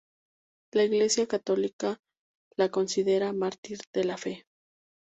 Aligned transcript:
La 0.71 0.83
Iglesia 0.83 1.27
católica 1.27 2.01
la 2.55 2.71
considera 2.71 3.33
mártir 3.33 3.77
de 3.93 4.03
la 4.03 4.17
fe. 4.17 4.47